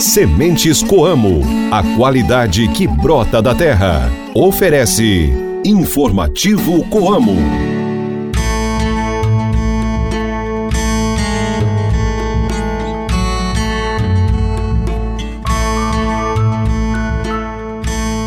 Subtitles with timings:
[0.00, 4.10] Sementes Coamo, a qualidade que brota da terra.
[4.34, 5.30] Oferece
[5.64, 7.36] Informativo Coamo.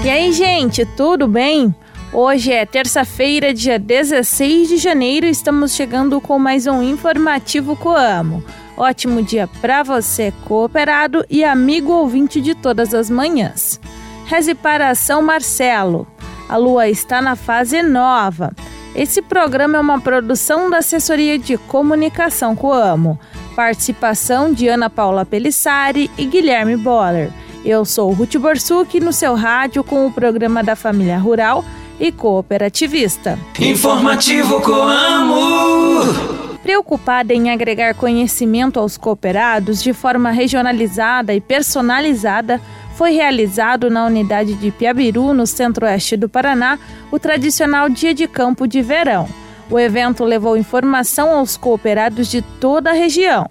[0.03, 1.73] E aí, gente, tudo bem?
[2.13, 8.41] Hoje é terça-feira, dia 16 de janeiro, e estamos chegando com mais um informativo Coamo.
[8.77, 13.79] Ótimo dia para você, cooperado e amigo ouvinte de todas as manhãs.
[14.25, 16.07] Reze para São Marcelo.
[16.49, 18.53] A lua está na fase nova.
[18.93, 23.19] Esse programa é uma produção da Assessoria de Comunicação Coamo.
[23.55, 27.31] Participação de Ana Paula Pelissari e Guilherme Boller.
[27.63, 31.63] Eu sou Ruth Borsuk no seu rádio com o programa da Família Rural
[31.99, 33.39] e Cooperativista.
[33.59, 36.34] Informativo Coamo.
[36.65, 42.59] Preocupada em agregar conhecimento aos cooperados de forma regionalizada e personalizada,
[42.95, 46.79] foi realizado na unidade de Piabiru, no centro-oeste do Paraná,
[47.11, 49.29] o tradicional Dia de Campo de Verão.
[49.69, 53.47] O evento levou informação aos cooperados de toda a região.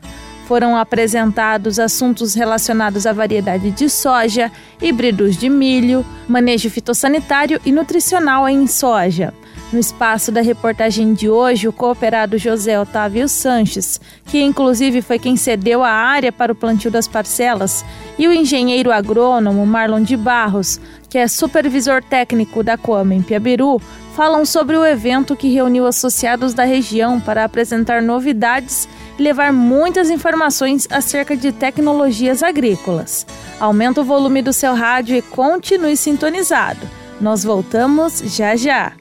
[0.48, 4.50] Foram apresentados assuntos relacionados à variedade de soja,
[4.82, 9.32] híbridos de milho, manejo fitossanitário e nutricional em soja.
[9.74, 15.36] No espaço da reportagem de hoje, o cooperado José Otávio Sanches, que inclusive foi quem
[15.36, 17.84] cedeu a área para o plantio das parcelas,
[18.16, 23.82] e o engenheiro agrônomo Marlon de Barros, que é supervisor técnico da Coama em Piabiru,
[24.14, 28.88] falam sobre o evento que reuniu associados da região para apresentar novidades
[29.18, 33.26] e levar muitas informações acerca de tecnologias agrícolas.
[33.58, 36.88] Aumente o volume do seu rádio e continue sintonizado.
[37.20, 38.92] Nós voltamos já já.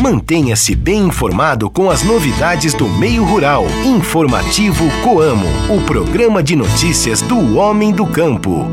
[0.00, 3.66] Mantenha-se bem informado com as novidades do meio rural.
[3.84, 8.66] Informativo Coamo, o programa de notícias do homem do campo.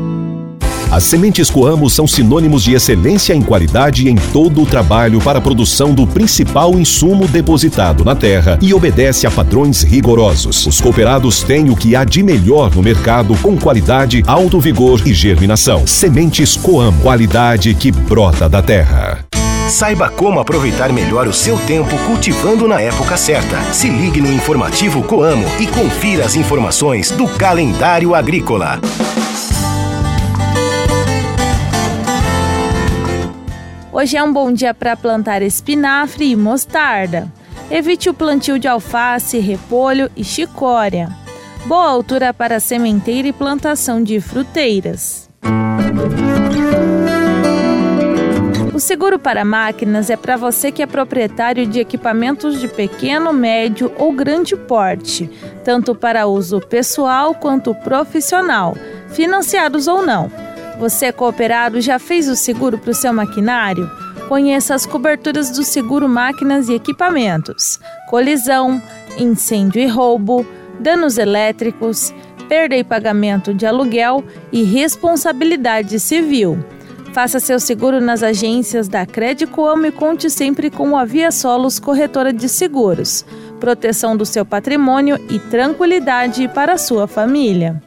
[0.90, 5.42] As sementes Coamo são sinônimos de excelência em qualidade em todo o trabalho para a
[5.42, 10.66] produção do principal insumo depositado na terra e obedece a padrões rigorosos.
[10.66, 15.12] Os cooperados têm o que há de melhor no mercado com qualidade, alto vigor e
[15.12, 15.86] germinação.
[15.86, 19.27] Sementes Coamo, qualidade que brota da terra.
[19.68, 23.60] Saiba como aproveitar melhor o seu tempo cultivando na época certa.
[23.70, 28.80] Se ligue no informativo Coamo e confira as informações do calendário agrícola.
[33.92, 37.30] Hoje é um bom dia para plantar espinafre e mostarda.
[37.70, 41.10] Evite o plantio de alface, repolho e chicória.
[41.66, 45.28] Boa altura para sementeira e plantação de fruteiras.
[48.78, 53.90] O seguro para máquinas é para você que é proprietário de equipamentos de pequeno, médio
[53.98, 55.28] ou grande porte,
[55.64, 58.76] tanto para uso pessoal quanto profissional,
[59.08, 60.30] financiados ou não.
[60.78, 63.90] Você, cooperado, já fez o seguro para o seu maquinário?
[64.28, 68.80] Conheça as coberturas do seguro máquinas e equipamentos: colisão,
[69.18, 70.46] incêndio e roubo,
[70.78, 72.14] danos elétricos,
[72.48, 76.64] perda e pagamento de aluguel e responsabilidade civil.
[77.18, 82.32] Faça seu seguro nas agências da Credicoamo e conte sempre com a Via Solos Corretora
[82.32, 83.26] de Seguros.
[83.58, 87.82] Proteção do seu patrimônio e tranquilidade para a sua família.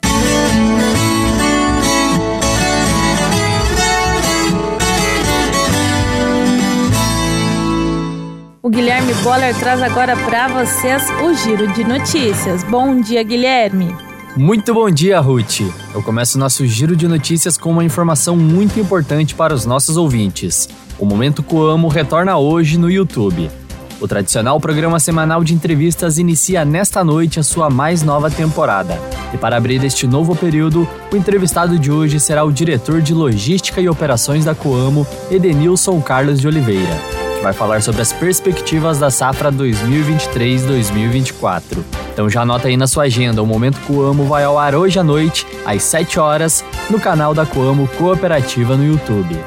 [8.62, 12.66] O Guilherme Boller traz agora para vocês o giro de notícias.
[12.66, 14.11] Bom dia, Guilherme.
[14.38, 15.60] Muito bom dia, Ruth.
[15.94, 20.70] Eu começo nosso giro de notícias com uma informação muito importante para os nossos ouvintes.
[20.98, 23.52] O Momento Coamo retorna hoje no YouTube.
[24.00, 28.98] O tradicional programa semanal de entrevistas inicia nesta noite a sua mais nova temporada.
[29.34, 33.82] E para abrir este novo período, o entrevistado de hoje será o diretor de Logística
[33.82, 39.52] e Operações da Coamo, Edenilson Carlos de Oliveira vai falar sobre as perspectivas da safra
[39.52, 41.80] 2023-2024.
[42.14, 45.04] Então já anota aí na sua agenda, o Momento Coamo vai ao ar hoje à
[45.04, 49.38] noite, às 7 horas, no canal da Coamo Cooperativa no YouTube.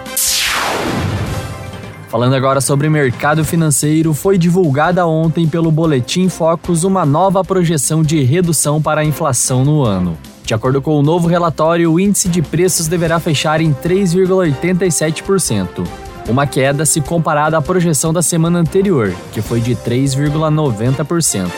[2.09, 8.23] Falando agora sobre mercado financeiro, foi divulgada ontem pelo Boletim Focus uma nova projeção de
[8.23, 10.17] redução para a inflação no ano.
[10.45, 16.47] De acordo com o novo relatório, o índice de preços deverá fechar em 3,87% uma
[16.47, 21.51] queda se comparada à projeção da semana anterior, que foi de 3,90%.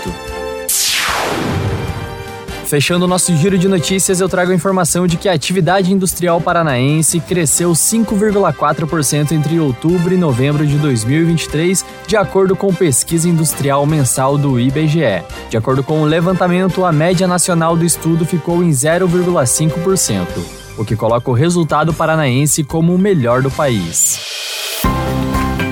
[2.67, 6.41] Fechando o nosso giro de notícias, eu trago a informação de que a atividade industrial
[6.41, 14.37] paranaense cresceu 5,4% entre outubro e novembro de 2023, de acordo com pesquisa industrial mensal
[14.37, 15.23] do IBGE.
[15.49, 20.27] De acordo com o levantamento, a média nacional do estudo ficou em 0,5%.
[20.77, 24.36] o que coloca o resultado paranaense como o melhor do país.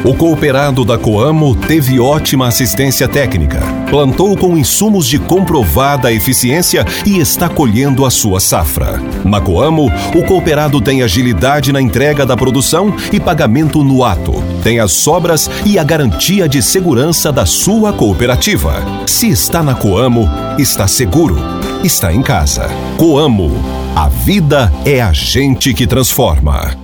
[0.04, 7.18] O cooperado da Coamo teve ótima assistência técnica, plantou com insumos de comprovada eficiência e
[7.18, 9.00] está colhendo a sua safra.
[9.24, 14.78] Na Coamo, o cooperado tem agilidade na entrega da produção e pagamento no ato, tem
[14.78, 18.84] as sobras e a garantia de segurança da sua cooperativa.
[19.06, 20.28] Se está na Coamo,
[20.58, 21.38] está seguro,
[21.82, 22.68] está em casa.
[22.98, 23.50] Coamo,
[23.96, 26.83] a vida é a gente que transforma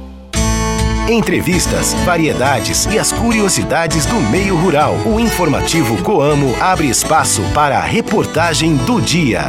[1.12, 4.94] entrevistas, variedades e as curiosidades do meio rural.
[5.06, 9.42] O informativo Coamo abre espaço para a reportagem do dia.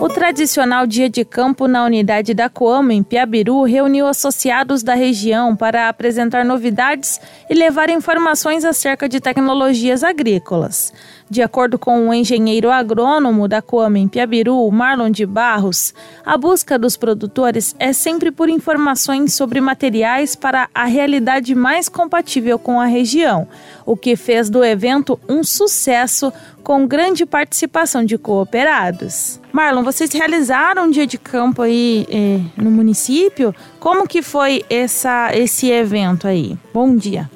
[0.00, 5.54] O tradicional dia de campo na unidade da Coamo, em Piabiru, reuniu associados da região
[5.54, 7.20] para apresentar novidades
[7.50, 10.92] e levar informações acerca de tecnologias agrícolas.
[11.30, 15.92] De acordo com o engenheiro agrônomo da Coama em Piabiru, Marlon de Barros,
[16.24, 22.58] a busca dos produtores é sempre por informações sobre materiais para a realidade mais compatível
[22.58, 23.46] com a região,
[23.84, 26.32] o que fez do evento um sucesso
[26.64, 29.38] com grande participação de cooperados.
[29.52, 33.54] Marlon, vocês realizaram um dia de campo aí eh, no município?
[33.78, 36.56] Como que foi essa, esse evento aí?
[36.72, 37.28] Bom dia.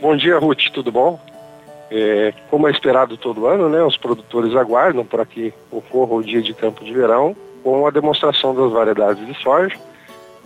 [0.00, 1.27] Bom dia, Ruth, tudo bom?
[1.90, 6.42] É, como é esperado todo ano, né, os produtores aguardam para que ocorra o dia
[6.42, 9.76] de campo de verão com a demonstração das variedades de soja,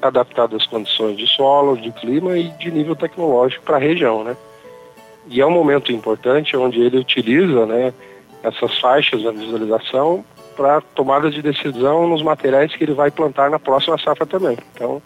[0.00, 4.25] adaptadas às condições de solo, de clima e de nível tecnológico para a região.
[4.25, 4.37] Né?
[5.29, 7.93] E é um momento importante onde ele utiliza né,
[8.43, 10.25] essas faixas da visualização
[10.56, 14.59] para tomada de decisão nos materiais que ele vai plantar na próxima safra também.
[14.75, 15.00] Então,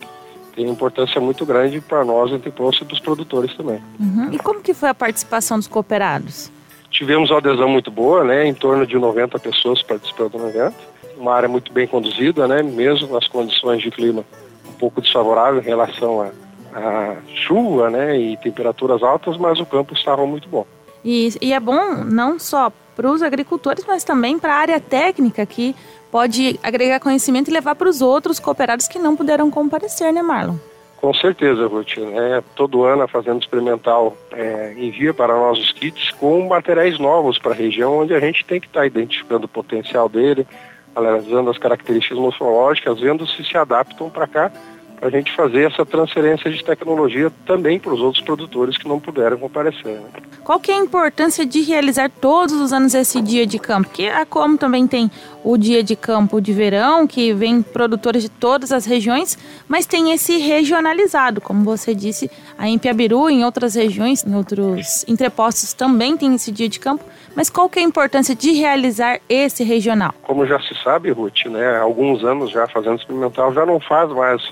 [0.56, 3.81] tem importância muito grande para nós, entre e dos produtores também.
[4.00, 4.32] Uhum.
[4.32, 6.50] E como que foi a participação dos cooperados?
[6.91, 10.76] Tivemos uma adesão muito boa, né, em torno de 90 pessoas participando do evento.
[11.19, 14.25] Uma área muito bem conduzida, né, mesmo nas condições de clima
[14.69, 16.31] um pouco desfavorável em relação a,
[16.75, 17.17] a
[17.47, 20.67] chuva né, e temperaturas altas, mas o campo estava muito bom.
[21.05, 25.44] E, e é bom não só para os agricultores, mas também para a área técnica
[25.47, 25.76] que
[26.11, 30.56] pode agregar conhecimento e levar para os outros cooperados que não puderam comparecer, né, Marlon?
[30.97, 31.99] Com certeza, Ruth.
[31.99, 37.38] É, todo ano a Fazenda Experimental é, envia para nós os kits com materiais novos
[37.38, 40.47] para a região, onde a gente tem que estar tá identificando o potencial dele,
[40.94, 44.50] analisando as características morfológicas, vendo se se adaptam para cá
[44.96, 48.98] para a gente fazer essa transferência de tecnologia também para os outros produtores que não
[48.98, 50.00] puderam comparecer.
[50.00, 50.08] Né?
[50.43, 53.88] Qual que é a importância de realizar todos os anos esse dia de campo?
[53.88, 55.10] Porque a Como também tem
[55.44, 59.38] o dia de campo de verão, que vem produtores de todas as regiões,
[59.69, 65.04] mas tem esse regionalizado, como você disse, aí em Piabiru, em outras regiões, em outros
[65.06, 67.04] entrepostos também tem esse dia de campo.
[67.34, 70.14] Mas qual que é a importância de realizar esse regional?
[70.22, 74.10] Como já se sabe, Ruth, né, há alguns anos já fazendo experimental já não faz
[74.10, 74.42] mais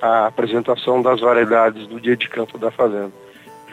[0.00, 3.12] a apresentação das variedades do dia de campo da fazenda.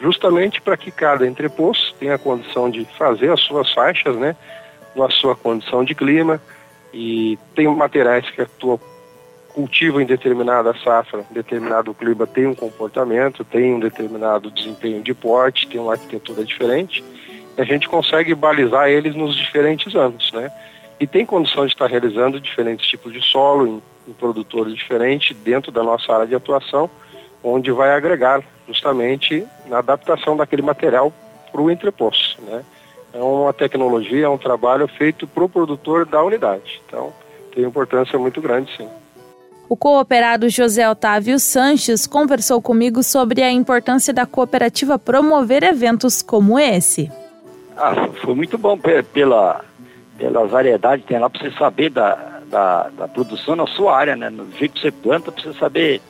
[0.00, 4.36] Justamente para que cada entreposto tenha a condição de fazer as suas faixas, né,
[4.94, 6.40] na sua condição de clima,
[6.92, 8.80] e tem materiais que atuam
[9.56, 15.66] cultivo em determinada safra, determinado clima tem um comportamento, tem um determinado desempenho de porte,
[15.66, 17.02] tem uma arquitetura diferente,
[17.56, 20.52] a gente consegue balizar eles nos diferentes anos, né?
[20.98, 25.70] E tem condição de estar realizando diferentes tipos de solo em um produtor diferente dentro
[25.70, 26.88] da nossa área de atuação,
[27.42, 31.12] onde vai agregar justamente na adaptação daquele material
[31.52, 32.40] para o entreposto.
[32.42, 32.64] Né?
[33.12, 36.80] É uma tecnologia, é um trabalho feito para o produtor da unidade.
[36.86, 37.12] Então,
[37.54, 38.88] tem importância muito grande, sim.
[39.68, 46.58] O cooperado José Otávio Sanches conversou comigo sobre a importância da cooperativa promover eventos como
[46.58, 47.10] esse.
[47.76, 48.78] Ah, foi muito bom
[49.12, 49.64] pela,
[50.18, 54.16] pela variedade que tem lá para você saber da, da, da produção na sua área,
[54.16, 54.30] né?
[54.30, 56.00] No jeito que você planta, precisa saber,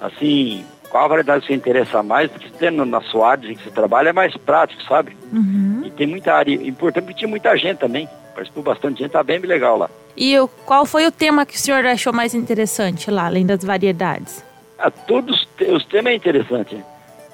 [0.00, 4.10] assim, qual a variedade você interessa mais, porque tendo na sua área que você trabalha
[4.10, 5.16] é mais prático, sabe?
[5.32, 5.82] Uhum.
[5.84, 9.38] E tem muita área, importante porque tinha muita gente também, participou bastante gente, tá bem
[9.38, 9.90] legal lá.
[10.16, 13.64] E o, qual foi o tema que o senhor achou mais interessante lá, além das
[13.64, 14.44] variedades?
[14.78, 16.84] Ah, todos os temas é interessante, né?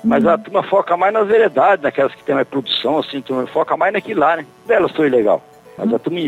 [0.04, 0.30] mas uhum.
[0.30, 3.76] a turma foca mais nas variedades, naquelas que tem mais produção, assim, a turma foca
[3.76, 4.46] mais naquilo lá, né?
[4.66, 5.42] Delas foi legal.
[5.76, 6.21] Mas a turma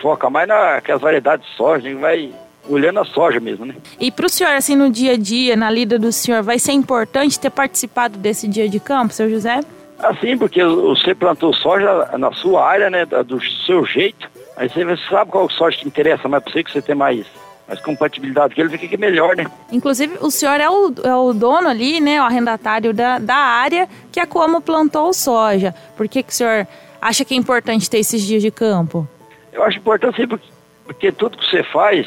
[0.00, 2.32] foca mais naquelas variedades de soja, a vai
[2.68, 3.74] olhando a soja mesmo, né?
[3.98, 6.72] E para o senhor, assim, no dia a dia, na lida do senhor, vai ser
[6.72, 9.60] importante ter participado desse dia de campo, seu José?
[9.98, 15.30] Assim, porque você plantou soja na sua área, né, do seu jeito, aí você sabe
[15.30, 17.26] qual soja que interessa mais para você, que você tem mais
[17.68, 19.46] mais compatibilidade, que ele vê que é melhor, né?
[19.70, 23.88] Inclusive, o senhor é o, é o dono ali, né, o arrendatário da, da área
[24.10, 25.74] que a Como plantou soja.
[25.96, 26.66] Por que, que o senhor
[27.02, 29.06] acha que é importante ter esses dias de campo?
[29.52, 30.46] Eu acho importante sim, porque,
[30.86, 32.06] porque tudo que você faz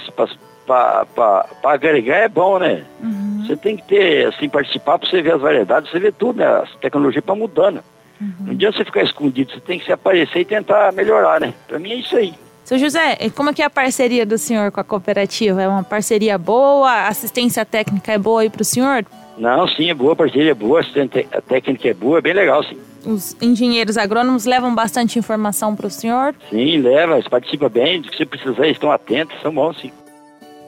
[0.66, 2.84] para agregar é bom, né?
[3.04, 3.44] Uhum.
[3.46, 6.46] Você tem que ter, assim, participar para você ver as variedades, você vê tudo, né?
[6.48, 7.84] A tecnologia está mudando.
[8.20, 8.34] Uhum.
[8.40, 11.54] Não adianta você ficar escondido, você tem que se aparecer e tentar melhorar, né?
[11.68, 12.34] Para mim é isso aí.
[12.64, 15.62] Seu José, como é que é a parceria do senhor com a cooperativa?
[15.62, 16.90] É uma parceria boa?
[16.90, 19.06] A assistência técnica é boa aí para o senhor?
[19.38, 22.63] Não, sim, é boa, a parceria é boa, a técnica é boa, é bem legal,
[22.63, 22.77] sim.
[23.06, 26.34] Os engenheiros agrônomos levam bastante informação para o senhor?
[26.50, 29.92] Sim, leva, eles participam bem, do que você precisar, estão atentos, são bons, sim.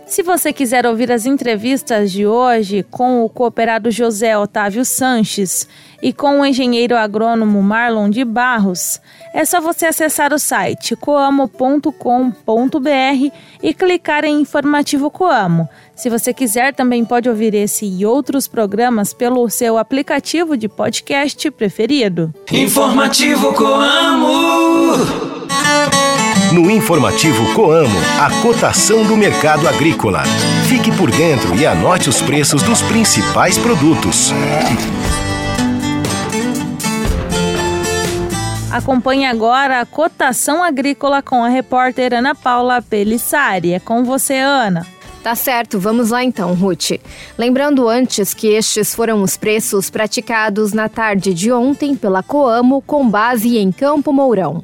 [0.08, 5.68] Se você quiser ouvir as entrevistas de hoje com o cooperado José Otávio Sanches
[6.02, 9.02] e com o engenheiro agrônomo Marlon de Barros,
[9.34, 11.92] é só você acessar o site coamo.com.br
[13.62, 15.68] e clicar em Informativo Coamo.
[15.94, 21.52] Se você quiser, também pode ouvir esse e outros programas pelo seu aplicativo de podcast
[21.52, 22.34] preferido.
[22.50, 25.27] Informativo Coamo.
[26.54, 30.24] No informativo Coamo, a cotação do mercado agrícola.
[30.68, 34.32] Fique por dentro e anote os preços dos principais produtos.
[38.72, 43.74] Acompanhe agora a cotação agrícola com a repórter Ana Paula Pelissari.
[43.74, 44.88] É com você, Ana.
[45.22, 46.92] Tá certo, vamos lá então, Ruth.
[47.38, 53.10] Lembrando antes que estes foram os preços praticados na tarde de ontem pela Coamo com
[53.10, 54.64] base em Campo Mourão.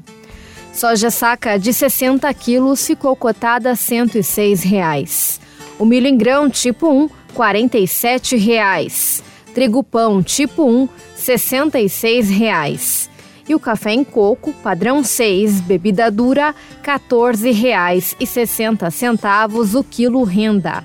[0.73, 5.39] Soja saca de 60 quilos ficou cotada a 106 reais.
[5.77, 9.23] O milho em grão tipo 1, 47 reais.
[9.53, 13.07] Trigo pão tipo 1, 66 reais.
[13.47, 20.83] E o café em coco, padrão 6, bebida dura, R$ 14,60 o quilo renda.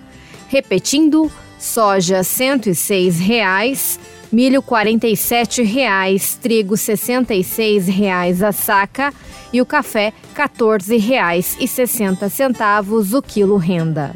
[0.49, 3.99] Repetindo, soja 106 reais,
[4.33, 9.13] milho 47 reais, trigo 66 reais a saca
[9.53, 14.15] e o café R$ 14,60 o quilo renda.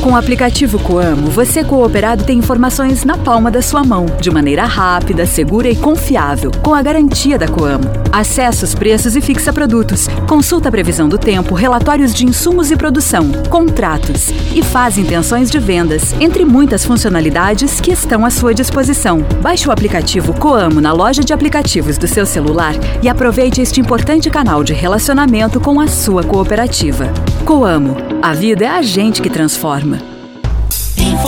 [0.00, 4.64] Com o aplicativo Coamo, você cooperado tem informações na palma da sua mão, de maneira
[4.64, 7.84] rápida, segura e confiável, com a garantia da Coamo.
[8.12, 12.76] Acesse os preços e fixa produtos, consulta a previsão do tempo, relatórios de insumos e
[12.76, 19.18] produção, contratos e faz intenções de vendas, entre muitas funcionalidades que estão à sua disposição.
[19.42, 24.30] Baixe o aplicativo Coamo na loja de aplicativos do seu celular e aproveite este importante
[24.30, 27.12] canal de relacionamento com a sua cooperativa.
[27.44, 29.87] Coamo, a vida é a gente que transforma.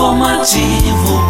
[0.01, 1.21] Informativo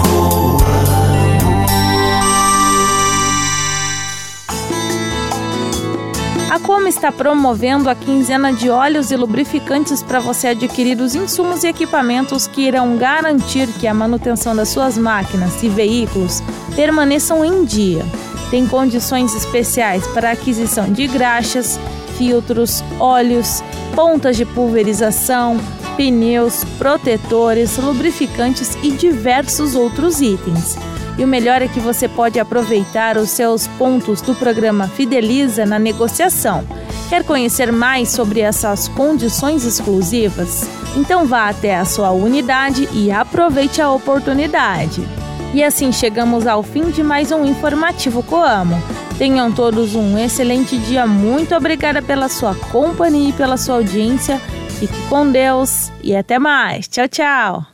[6.48, 11.64] A Como está promovendo a quinzena de óleos e lubrificantes para você adquirir os insumos
[11.64, 16.40] e equipamentos que irão garantir que a manutenção das suas máquinas e veículos
[16.76, 18.06] permaneçam em dia.
[18.52, 21.76] Tem condições especiais para aquisição de graxas,
[22.16, 23.64] filtros, óleos,
[23.96, 25.58] pontas de pulverização,
[26.00, 30.74] pneus, protetores, lubrificantes e diversos outros itens.
[31.18, 35.78] E o melhor é que você pode aproveitar os seus pontos do programa Fideliza na
[35.78, 36.64] negociação.
[37.10, 40.66] Quer conhecer mais sobre essas condições exclusivas?
[40.96, 45.06] Então vá até a sua unidade e aproveite a oportunidade.
[45.52, 48.82] E assim chegamos ao fim de mais um informativo Coamo.
[49.18, 51.06] Tenham todos um excelente dia.
[51.06, 54.40] Muito obrigada pela sua companhia e pela sua audiência.
[54.80, 56.88] Fique com Deus e até mais.
[56.88, 57.66] Tchau, tchau.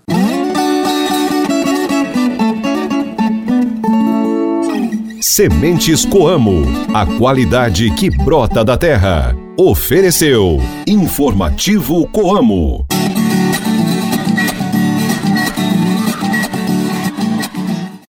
[5.20, 9.36] Sementes Coamo, a qualidade que brota da terra.
[9.56, 12.85] Ofereceu Informativo Coamo.